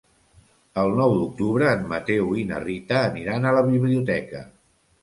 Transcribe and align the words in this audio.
El 0.83 0.93
nou 0.99 1.13
d'octubre 1.17 1.67
en 1.73 1.85
Mateu 1.93 2.35
i 2.45 2.49
na 2.55 2.65
Rita 2.67 2.99
aniran 3.13 3.47
a 3.53 3.57
la 3.61 3.67
biblioteca. 3.71 4.45